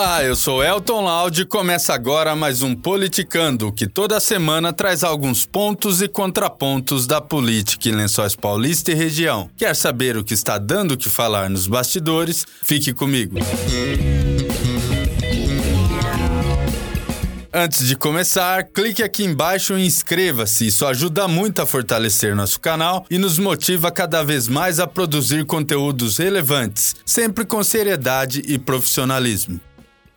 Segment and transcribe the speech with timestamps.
[0.00, 5.04] Olá, eu sou Elton Laude e começa agora mais um Politicando, que toda semana traz
[5.04, 9.50] alguns pontos e contrapontos da política em Lençóis Paulista e região.
[9.58, 12.46] Quer saber o que está dando o que falar nos bastidores?
[12.62, 13.36] Fique comigo.
[17.52, 20.68] Antes de começar, clique aqui embaixo e inscreva-se.
[20.68, 25.44] Isso ajuda muito a fortalecer nosso canal e nos motiva cada vez mais a produzir
[25.44, 29.60] conteúdos relevantes, sempre com seriedade e profissionalismo.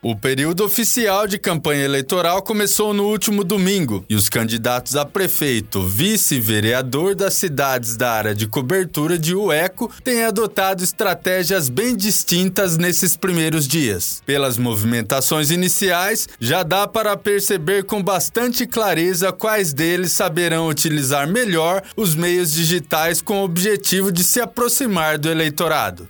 [0.05, 5.81] O período oficial de campanha eleitoral começou no último domingo e os candidatos a prefeito,
[5.87, 13.15] vice-vereador das cidades da área de cobertura de UECO têm adotado estratégias bem distintas nesses
[13.15, 14.21] primeiros dias.
[14.25, 21.81] Pelas movimentações iniciais, já dá para perceber com bastante clareza quais deles saberão utilizar melhor
[21.95, 26.09] os meios digitais com o objetivo de se aproximar do eleitorado.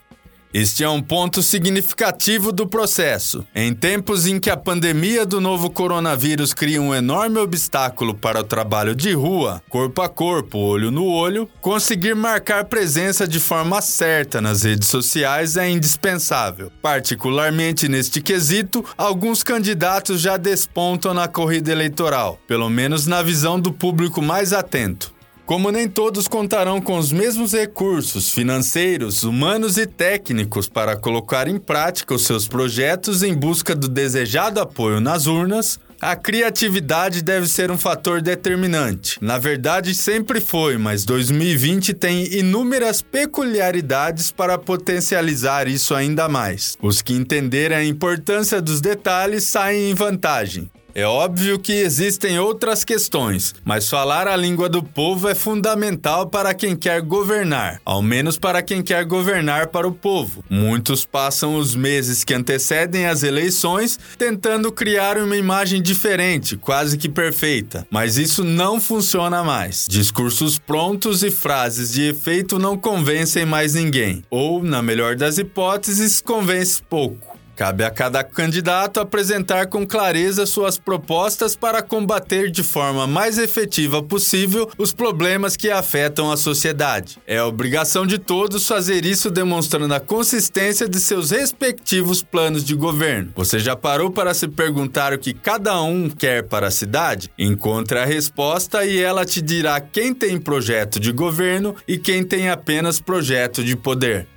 [0.53, 3.43] Este é um ponto significativo do processo.
[3.55, 8.43] Em tempos em que a pandemia do novo coronavírus cria um enorme obstáculo para o
[8.43, 14.39] trabalho de rua, corpo a corpo, olho no olho, conseguir marcar presença de forma certa
[14.39, 16.71] nas redes sociais é indispensável.
[16.83, 23.73] Particularmente neste quesito, alguns candidatos já despontam na corrida eleitoral, pelo menos na visão do
[23.73, 25.12] público mais atento.
[25.45, 31.58] Como nem todos contarão com os mesmos recursos financeiros, humanos e técnicos para colocar em
[31.58, 37.71] prática os seus projetos em busca do desejado apoio nas urnas, a criatividade deve ser
[37.71, 39.17] um fator determinante.
[39.21, 46.77] Na verdade, sempre foi, mas 2020 tem inúmeras peculiaridades para potencializar isso ainda mais.
[46.81, 50.71] Os que entenderem a importância dos detalhes saem em vantagem.
[50.95, 56.54] É óbvio que existem outras questões, mas falar a língua do povo é fundamental para
[56.54, 60.45] quem quer governar, ao menos para quem quer governar para o povo.
[60.48, 67.10] Muitos passam os meses que antecedem as eleições tentando criar uma imagem diferente, quase que
[67.10, 69.87] perfeita, mas isso não funciona mais.
[69.89, 76.21] Discursos prontos e frases de efeito não convencem mais ninguém, ou, na melhor das hipóteses,
[76.21, 77.33] convence pouco.
[77.55, 84.02] Cabe a cada candidato apresentar com clareza suas propostas para combater de forma mais efetiva
[84.02, 87.19] possível os problemas que afetam a sociedade.
[87.27, 93.31] É obrigação de todos fazer isso demonstrando a consistência de seus respectivos planos de governo.
[93.36, 97.30] Você já parou para se perguntar o que cada um quer para a cidade?
[97.37, 102.49] Encontre a resposta e ela te dirá quem tem projeto de governo e quem tem
[102.49, 104.33] apenas projeto de poder.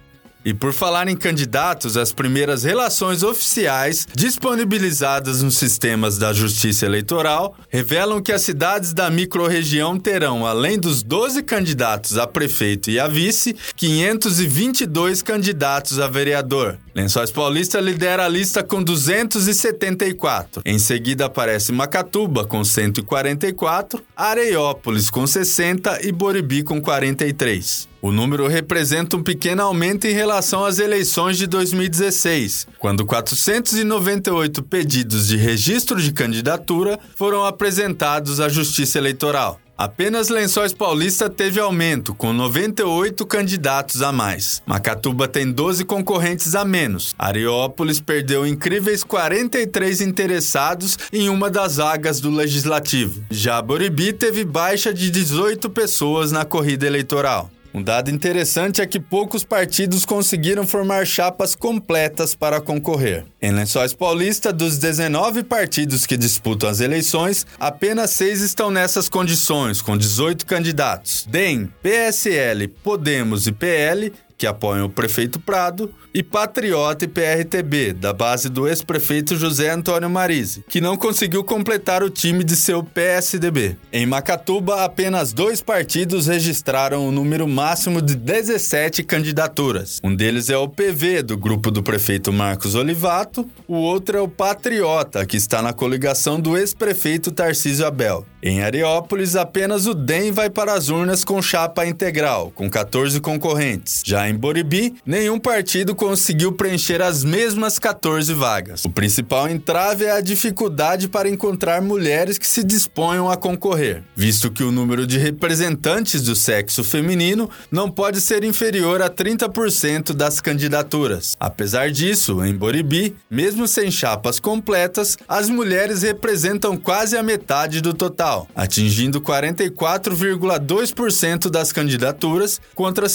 [0.46, 7.56] E por falar em candidatos, as primeiras relações oficiais disponibilizadas nos sistemas da Justiça Eleitoral
[7.68, 13.08] revelam que as cidades da microrregião terão, além dos 12 candidatos a prefeito e a
[13.08, 16.78] vice, 522 candidatos a vereador.
[16.96, 20.62] Lençóis Paulista lidera a lista com 274.
[20.64, 27.86] Em seguida aparece Macatuba com 144, Areiópolis com 60 e Boribi com 43.
[28.00, 35.28] O número representa um pequeno aumento em relação às eleições de 2016, quando 498 pedidos
[35.28, 39.60] de registro de candidatura foram apresentados à Justiça Eleitoral.
[39.78, 44.62] Apenas Lençóis Paulista teve aumento, com 98 candidatos a mais.
[44.64, 47.14] Macatuba tem 12 concorrentes a menos.
[47.18, 53.22] Ariópolis perdeu incríveis 43 interessados em uma das vagas do Legislativo.
[53.30, 57.50] Já Boribi teve baixa de 18 pessoas na corrida eleitoral.
[57.76, 63.26] Um dado interessante é que poucos partidos conseguiram formar chapas completas para concorrer.
[63.40, 69.82] Em Lençóis Paulista, dos 19 partidos que disputam as eleições, apenas seis estão nessas condições,
[69.82, 71.26] com 18 candidatos.
[71.28, 78.12] DEM, PSL, Podemos e PL que apoiam o prefeito Prado, e Patriota e PRTB, da
[78.12, 83.76] base do ex-prefeito José Antônio Marise, que não conseguiu completar o time de seu PSDB.
[83.92, 90.00] Em Macatuba, apenas dois partidos registraram o número máximo de 17 candidaturas.
[90.02, 94.28] Um deles é o PV, do grupo do prefeito Marcos Olivato, o outro é o
[94.28, 98.24] Patriota, que está na coligação do ex-prefeito Tarcísio Abel.
[98.42, 104.02] Em Areópolis, apenas o DEM vai para as urnas com chapa integral, com 14 concorrentes.
[104.06, 108.84] Já Em Boribi, nenhum partido conseguiu preencher as mesmas 14 vagas.
[108.84, 114.50] O principal entrave é a dificuldade para encontrar mulheres que se disponham a concorrer, visto
[114.50, 120.40] que o número de representantes do sexo feminino não pode ser inferior a 30% das
[120.40, 121.36] candidaturas.
[121.38, 127.94] Apesar disso, em Boribi, mesmo sem chapas completas, as mulheres representam quase a metade do
[127.94, 133.08] total, atingindo 44,2% das candidaturas contra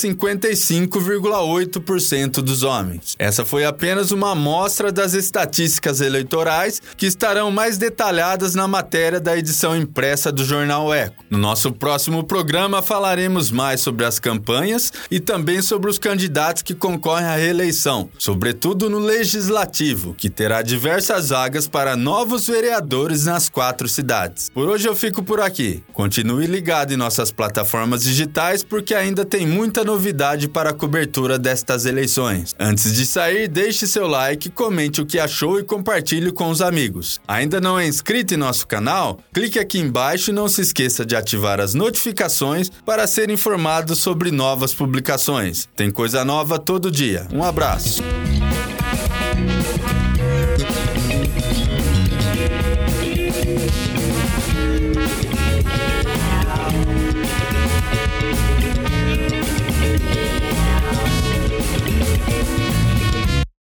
[1.01, 3.15] 55,8% dos homens.
[3.17, 9.37] Essa foi apenas uma amostra das estatísticas eleitorais que estarão mais detalhadas na matéria da
[9.37, 11.23] edição impressa do jornal Eco.
[11.29, 16.73] No nosso próximo programa falaremos mais sobre as campanhas e também sobre os candidatos que
[16.73, 23.87] concorrem à reeleição, sobretudo no legislativo, que terá diversas vagas para novos vereadores nas quatro
[23.87, 24.49] cidades.
[24.49, 25.83] Por hoje eu fico por aqui.
[25.93, 31.85] Continue ligado em nossas plataformas digitais porque ainda tem muita novidade para a cobertura destas
[31.85, 32.53] eleições.
[32.59, 37.17] Antes de sair, deixe seu like, comente o que achou e compartilhe com os amigos.
[37.25, 39.17] Ainda não é inscrito em nosso canal?
[39.33, 44.31] Clique aqui embaixo e não se esqueça de ativar as notificações para ser informado sobre
[44.31, 45.65] novas publicações.
[45.77, 47.25] Tem coisa nova todo dia.
[47.31, 48.03] Um abraço.